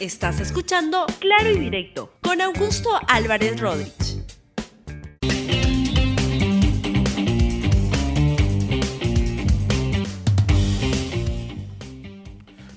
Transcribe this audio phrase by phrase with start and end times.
[0.00, 4.24] Estás escuchando Claro y Directo con Augusto Álvarez Rodríguez.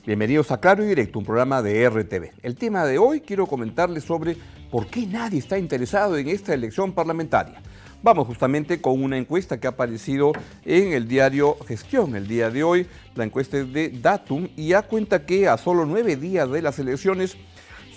[0.04, 2.32] Bienvenidos a Claro y Directo, un programa de RTV.
[2.42, 4.36] El tema de hoy quiero comentarles sobre
[4.72, 7.62] por qué nadie está interesado en esta elección parlamentaria.
[8.04, 10.32] Vamos justamente con una encuesta que ha aparecido
[10.66, 12.88] en el diario Gestión el día de hoy.
[13.14, 16.80] La encuesta es de Datum y da cuenta que a solo nueve días de las
[16.80, 17.38] elecciones,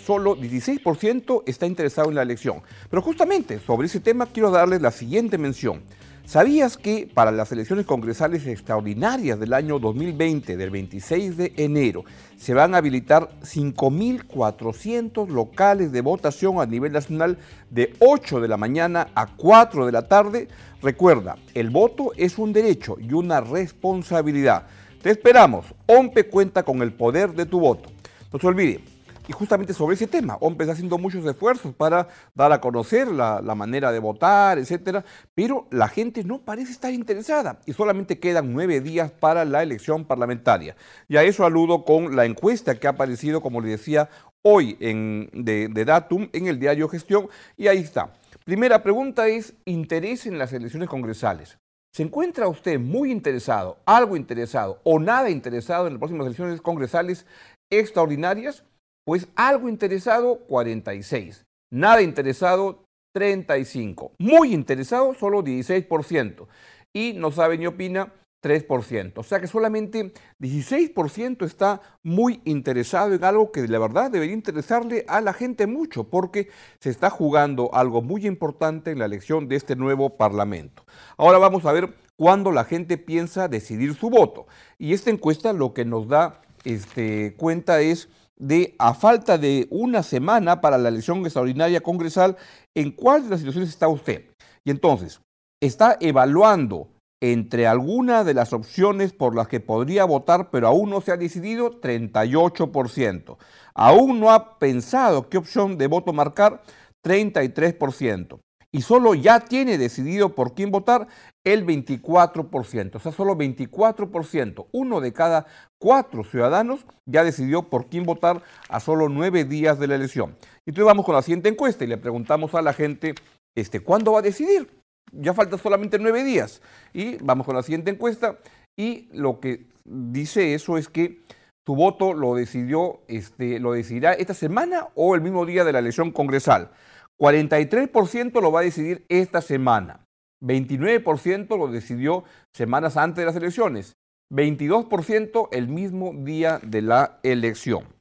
[0.04, 2.60] solo 16% está interesado en la elección.
[2.90, 5.80] Pero justamente sobre ese tema quiero darles la siguiente mención.
[6.26, 12.04] ¿Sabías que para las elecciones congresales extraordinarias del año 2020, del 26 de enero,
[12.38, 17.36] se van a habilitar 5.400 locales de votación a nivel nacional
[17.68, 20.48] de 8 de la mañana a 4 de la tarde?
[20.80, 24.66] Recuerda, el voto es un derecho y una responsabilidad.
[25.02, 25.66] Te esperamos.
[25.84, 27.90] OMPE cuenta con el poder de tu voto.
[28.32, 28.80] No se olvide,
[29.26, 33.40] y justamente sobre ese tema, OMPE está haciendo muchos esfuerzos para dar a conocer la,
[33.54, 35.04] manera de votar, etcétera,
[35.34, 40.04] pero la gente no parece estar interesada y solamente quedan nueve días para la elección
[40.04, 40.76] parlamentaria.
[41.08, 44.10] Y a eso aludo con la encuesta que ha aparecido, como le decía,
[44.42, 48.12] hoy en, de, de Datum en el diario Gestión, y ahí está.
[48.44, 51.58] Primera pregunta es interés en las elecciones congresales.
[51.92, 57.24] ¿Se encuentra usted muy interesado, algo interesado o nada interesado en las próximas elecciones congresales
[57.70, 58.64] extraordinarias?
[59.04, 61.44] Pues algo interesado, 46.
[61.70, 64.12] Nada interesado, 35.
[64.18, 66.46] Muy interesado, solo 16%.
[66.92, 68.12] Y no sabe ni opina,
[68.44, 69.12] 3%.
[69.16, 75.04] O sea que solamente 16% está muy interesado en algo que la verdad debería interesarle
[75.08, 79.56] a la gente mucho, porque se está jugando algo muy importante en la elección de
[79.56, 80.84] este nuevo Parlamento.
[81.16, 84.46] Ahora vamos a ver cuándo la gente piensa decidir su voto.
[84.78, 90.02] Y esta encuesta lo que nos da este, cuenta es de, a falta de una
[90.02, 92.36] semana para la elección extraordinaria congresal,
[92.74, 94.26] ¿en cuál de las situaciones está usted?
[94.64, 95.20] Y entonces,
[95.62, 96.88] está evaluando
[97.22, 101.16] entre alguna de las opciones por las que podría votar, pero aún no se ha
[101.16, 103.36] decidido, 38%.
[103.74, 106.62] Aún no ha pensado qué opción de voto marcar,
[107.02, 108.40] 33%
[108.74, 111.06] y solo ya tiene decidido por quién votar
[111.44, 112.96] el 24%.
[112.96, 115.46] O sea, solo 24%, uno de cada
[115.78, 120.34] cuatro ciudadanos ya decidió por quién votar a solo nueve días de la elección.
[120.66, 123.14] Entonces vamos con la siguiente encuesta y le preguntamos a la gente,
[123.56, 124.68] este, ¿cuándo va a decidir?
[125.12, 126.60] Ya faltan solamente nueve días.
[126.92, 128.40] Y vamos con la siguiente encuesta
[128.76, 131.20] y lo que dice eso es que
[131.64, 135.78] su voto lo decidió, este, lo decidirá esta semana o el mismo día de la
[135.78, 136.72] elección congresal.
[137.18, 140.06] 43% lo va a decidir esta semana.
[140.42, 143.96] 29% lo decidió semanas antes de las elecciones.
[144.30, 147.93] 22% el mismo día de la elección.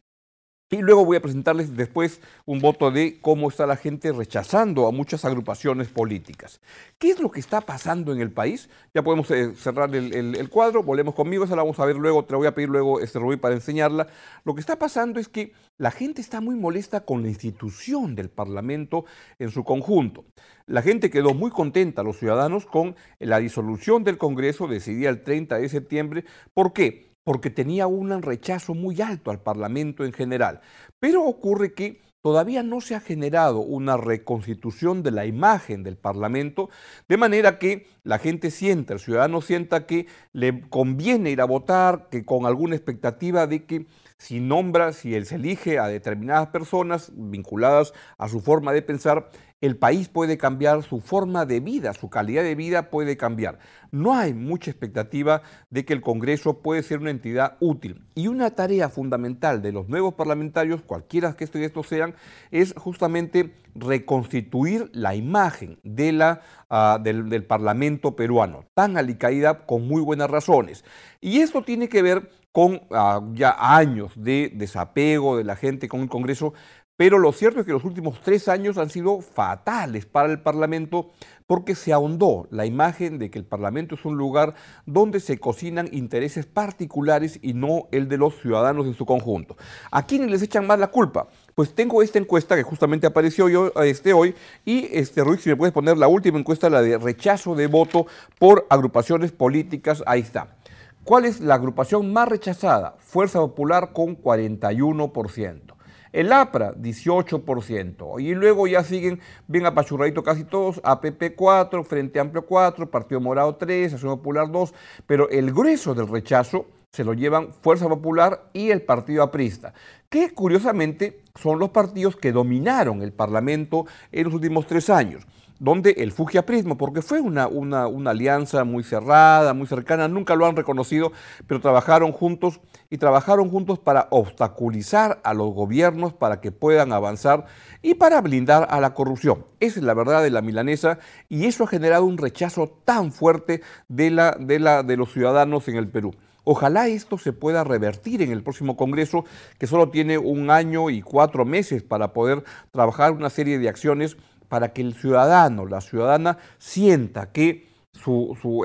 [0.74, 4.92] Y luego voy a presentarles después un voto de cómo está la gente rechazando a
[4.92, 6.62] muchas agrupaciones políticas.
[6.98, 8.72] ¿Qué es lo que está pasando en el país?
[8.92, 12.32] Ya podemos eh, cerrar el, cuadro, volvemos conmigo, esa la vamos a ver luego, te
[12.32, 14.08] la voy a pedir luego, este Rubí, para enseñarla.
[14.46, 18.32] Lo que está pasando es que la gente está muy molesta con la institución del
[18.32, 19.06] Parlamento
[19.38, 20.26] en su conjunto.
[20.66, 25.60] La gente quedó muy contenta, los ciudadanos, con la disolución del Congreso decidida el 30
[25.60, 26.26] de septiembre.
[26.56, 27.13] ¿Por qué?
[27.24, 30.62] Porque tenía un rechazo muy alto al Parlamento en general.
[31.00, 36.70] Pero ocurre que todavía no se ha generado una reconstitución de la imagen del Parlamento,
[37.10, 42.08] de manera que la gente sienta, el ciudadano sienta que le conviene ir a votar,
[42.10, 43.88] que con alguna expectativa de que
[44.24, 49.30] si nombra, si él se elige a determinadas personas vinculadas a su forma de pensar,
[49.60, 53.60] el país puede cambiar, su forma de vida, su calidad de vida puede cambiar.
[53.92, 58.06] No hay mucha expectativa de que el Congreso puede ser una entidad útil.
[58.16, 62.16] Y una tarea fundamental de los nuevos parlamentarios, cualquiera que estos sean,
[62.52, 69.86] es justamente reconstituir la imagen de la, ah, del, del Parlamento peruano, tan alicaída con
[69.86, 70.86] muy buenas razones.
[71.20, 76.02] Y esto tiene que ver con ah, ya años de desapego de la gente con
[76.02, 76.54] el Congreso,
[76.96, 81.10] pero lo cierto es que los últimos tres años han sido fatales para el Parlamento
[81.48, 84.54] porque se ahondó la imagen de que el Parlamento es un lugar
[84.86, 89.58] donde se cocinan intereses particulares y no el de los ciudadanos en su conjunto.
[89.90, 91.28] ¿A quiénes les echan más la culpa?
[91.56, 95.74] Pues tengo esta encuesta que justamente apareció este, hoy y este Ruiz, si me puedes
[95.74, 98.06] poner la última encuesta, la de rechazo de voto
[98.38, 100.56] por agrupaciones políticas, ahí está.
[101.04, 102.96] ¿Cuál es la agrupación más rechazada?
[103.00, 105.76] Fuerza Popular con 41%.
[106.14, 108.22] El APRA, 18%.
[108.22, 113.54] Y luego ya siguen bien apachurraditos casi todos, APP 4, Frente Amplio 4, Partido Morado
[113.58, 114.74] 3, Acción Popular 2,
[115.06, 119.74] pero el grueso del rechazo se lo llevan Fuerza Popular y el Partido Aprista,
[120.08, 125.28] que curiosamente son los partidos que dominaron el Parlamento en los últimos tres años
[125.60, 130.46] donde el fujiaprismo, porque fue una, una, una, alianza muy cerrada, muy cercana, nunca lo
[130.46, 131.12] han reconocido,
[131.48, 132.60] pero trabajaron juntos
[132.90, 137.46] y trabajaron juntos para obstaculizar a los gobiernos para que puedan avanzar
[137.82, 139.46] y para blindar a la corrupción.
[139.60, 143.62] Esa es la verdad de la milanesa y eso ha generado un rechazo tan fuerte
[143.88, 146.14] de, la, de, la, de los ciudadanos en el Perú.
[146.46, 149.24] Ojalá esto se pueda revertir en el próximo Congreso,
[149.58, 154.18] que solo tiene un año y cuatro meses para poder trabajar una serie de acciones
[154.54, 157.70] para que el ciudadano, la ciudadana, sienta que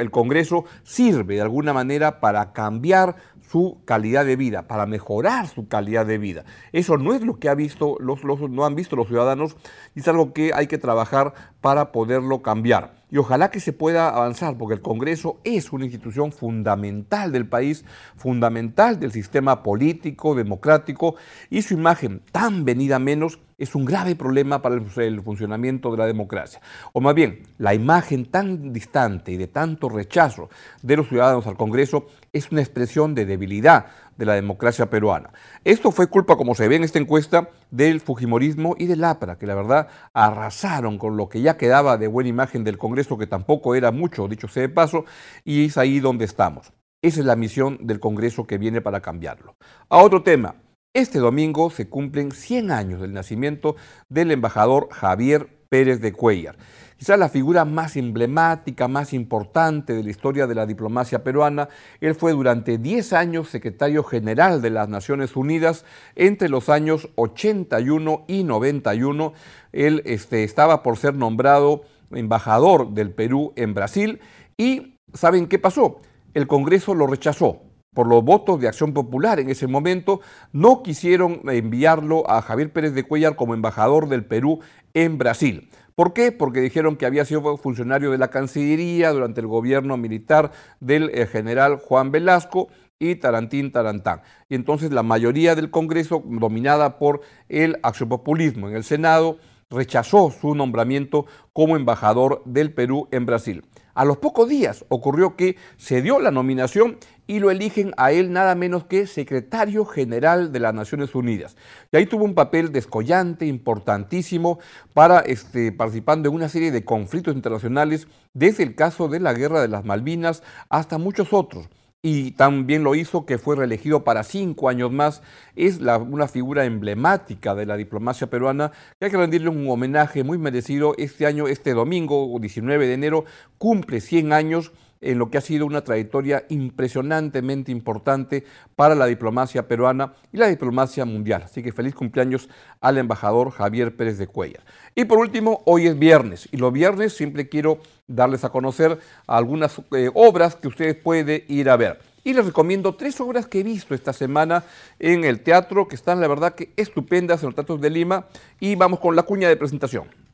[0.01, 5.67] el Congreso sirve de alguna manera para cambiar su calidad de vida, para mejorar su
[5.67, 6.45] calidad de vida.
[6.73, 9.57] Eso no es lo que ha visto los, no han visto los ciudadanos
[9.95, 11.33] y es algo que hay que trabajar
[11.63, 12.93] para poderlo cambiar.
[13.11, 17.87] Y ojalá que se pueda avanzar, porque el Congreso es una institución fundamental del país,
[18.15, 21.15] fundamental del sistema político, democrático,
[21.49, 26.07] y su imagen tan venida menos es un grave problema para el funcionamiento de la
[26.07, 26.61] democracia.
[26.93, 30.49] O más bien, la imagen tan distante y de tanto rechazo
[30.81, 35.31] de los ciudadanos al Congreso es una expresión de debilidad de la democracia peruana.
[35.65, 39.47] Esto fue culpa, como se ve en esta encuesta, del Fujimorismo y del APRA, que
[39.47, 43.75] la verdad arrasaron con lo que ya quedaba de buena imagen del Congreso, que tampoco
[43.75, 45.05] era mucho, dicho sea de paso,
[45.45, 46.73] y es ahí donde estamos.
[47.03, 49.57] Esa es la misión del Congreso que viene para cambiarlo.
[49.89, 50.57] A otro tema.
[50.95, 53.77] Este domingo se cumplen 100 años del nacimiento
[54.09, 56.57] del embajador Javier Pérez de Cuellar
[56.99, 61.69] quizás la figura más emblemática, más importante de la historia de la diplomacia peruana.
[62.01, 65.85] Él fue durante 10 años secretario general de las Naciones Unidas
[66.17, 69.33] entre los años 81 y 91.
[69.73, 74.21] Él este, estaba por ser nombrado embajador del Perú en Brasil
[74.57, 76.01] y ¿saben qué pasó?
[76.35, 77.68] El Congreso lo rechazó
[77.99, 80.21] por los votos de Acción Popular en ese momento,
[80.53, 84.61] no quisieron enviarlo a Javier Pérez de Cuellar como embajador del Perú
[84.95, 85.69] en Brasil.
[85.97, 86.31] ¿Por qué?
[86.31, 91.27] Porque dijeron que había sido funcionario de la Cancillería durante el gobierno militar del eh,
[91.27, 92.69] general Juan Velasco
[93.01, 94.23] y Tarantín Tarantán.
[94.49, 99.39] Y entonces la mayoría del Congreso, dominada por el axiopopulismo en el Senado,
[99.71, 103.65] rechazó su nombramiento como embajador del Perú en Brasil.
[103.99, 108.33] A los pocos días ocurrió que se dio la nominación y lo eligen a él
[108.33, 111.57] nada menos que secretario general de las Naciones Unidas.
[111.91, 114.61] Y ahí tuvo un papel descollante, importantísimo,
[114.95, 119.61] para este, participando en una serie de conflictos internacionales, desde el caso de la Guerra
[119.61, 121.69] de las Malvinas hasta muchos otros
[122.03, 125.23] y también lo hizo que fue reelegido para cinco años más.
[125.57, 130.39] Es una figura emblemática de la diplomacia peruana que hay que rendirle un homenaje muy
[130.39, 130.95] merecido.
[130.97, 133.25] Este año, este domingo, 19 de enero,
[133.59, 138.45] cumple 100 años en lo que ha sido una trayectoria impresionantemente importante
[138.77, 141.43] para la diplomacia peruana y la diplomacia mundial.
[141.45, 142.49] Así que feliz cumpleaños
[142.81, 144.63] al embajador Javier Pérez de Cuellar.
[144.95, 149.81] Y por último, hoy es viernes y los viernes siempre quiero darles a conocer algunas
[149.93, 152.01] eh, obras que ustedes pueden ir a ver.
[152.25, 154.65] Y les recomiendo tres obras que he visto esta semana
[154.99, 158.27] en el teatro, que están la verdad que estupendas en los teatros de Lima.
[158.61, 160.28] Y vamos con la cuña de presentación.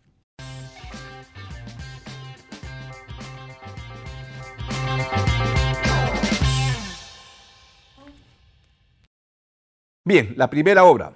[10.06, 11.14] Bien, la primera obra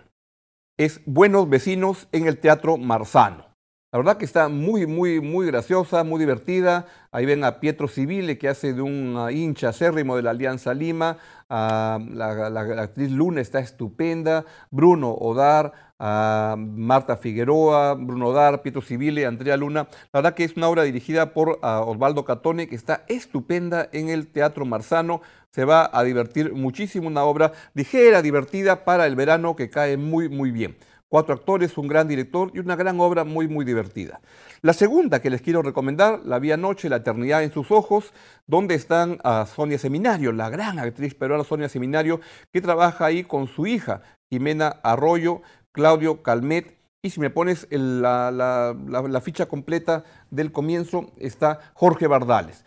[0.78, 3.47] es Buenos Vecinos en el Teatro Marzano.
[3.90, 6.84] La verdad que está muy, muy, muy graciosa, muy divertida.
[7.10, 11.16] Ahí ven a Pietro Civile, que hace de un hincha acérrimo de la Alianza Lima.
[11.48, 14.44] la, actriz Luna está estupenda.
[14.70, 19.88] Bruno Odar, Marta Figueroa, Bruno Odar, Pietro Civile, Andrea Luna.
[20.12, 24.26] La verdad que es una obra dirigida por Osvaldo Catone, que está estupenda en el
[24.26, 29.70] Teatro Marzano se va a divertir muchísimo, una obra ligera, divertida para el verano que
[29.70, 30.76] cae muy, muy bien.
[31.10, 34.20] Cuatro actores, un gran director y una gran obra muy, muy divertida.
[34.60, 38.12] La segunda que les quiero recomendar, La Vía Noche, La Eternidad en sus Ojos,
[38.46, 42.20] donde están a Sonia Seminario, la gran actriz peruana Sonia Seminario,
[42.52, 45.40] que trabaja ahí con su hija, Jimena Arroyo,
[45.72, 52.64] Claudio Calmet, y si me pones la ficha completa del comienzo, está Jorge Bardales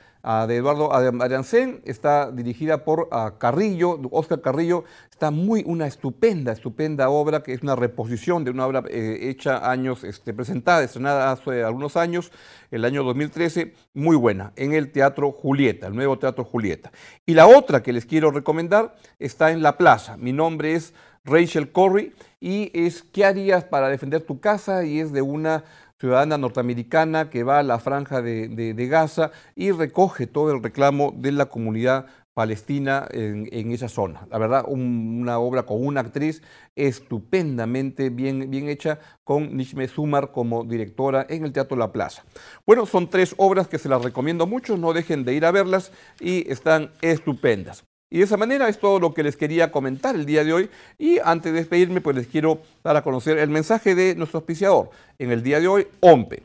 [0.48, 3.10] de Eduardo Ariancén, está dirigida por
[3.40, 8.68] Carrillo, Oscar Carrillo, está muy una estupenda, estupenda obra, que es una reposición de una
[8.68, 12.32] obra eh, hecha años, este, presentada, estrenada hace algunos años,
[12.70, 16.92] el año 2013, muy buena, en el Teatro Julieta, el nuevo Teatro Julieta.
[17.26, 21.72] Y la otra que les quiero recomendar está en La Plaza, mi nombre es Rachel
[21.72, 24.84] Corey, y es ¿Qué harías para defender tu casa?
[24.84, 25.64] Y es de una
[26.02, 31.32] ciudadana norteamericana que va a la franja de, Gaza y recoge todo el reclamo de
[31.32, 34.26] la comunidad Palestina en, esa zona.
[34.32, 36.42] La verdad, una obra con una actriz
[36.76, 42.24] estupendamente bien, bien hecha, con Nishme Sumar como directora en el Teatro La Plaza.
[42.66, 45.92] Bueno, son tres obras que se las recomiendo mucho, no dejen de ir a verlas
[46.20, 47.86] y están estupendas.
[48.14, 50.70] Y de esa manera es todo lo que les quería comentar el día de hoy.
[51.00, 54.90] Y antes de despedirme, pues les quiero dar a conocer el mensaje de nuestro auspiciador
[55.18, 56.44] en el día de hoy, OMPE.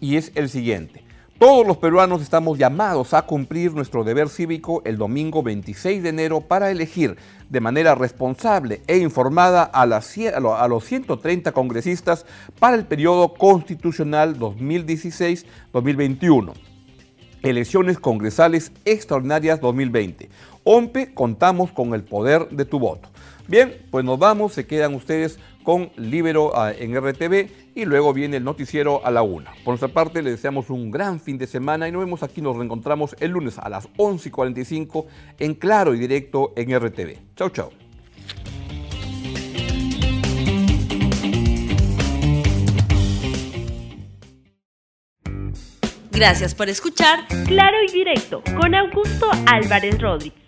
[0.00, 1.02] Y es el siguiente.
[1.40, 6.40] Todos los peruanos estamos llamados a cumplir nuestro deber cívico el domingo 26 de enero
[6.40, 7.16] para elegir
[7.48, 12.26] de manera responsable e informada a, a los 130 congresistas
[12.60, 16.52] para el periodo constitucional 2016-2021.
[17.42, 20.28] Elecciones Congresales Extraordinarias 2020.
[20.70, 23.08] OMPE, contamos con el poder de tu voto.
[23.46, 28.36] Bien, pues nos vamos, se quedan ustedes con Libero ah, en RTV y luego viene
[28.36, 29.52] el noticiero a la una.
[29.64, 32.54] Por nuestra parte, les deseamos un gran fin de semana y nos vemos aquí, nos
[32.54, 35.06] reencontramos el lunes a las 11.45
[35.38, 37.16] en Claro y Directo en RTV.
[37.34, 37.70] Chau, chau.
[46.10, 50.47] Gracias por escuchar Claro y Directo con Augusto Álvarez Rodríguez.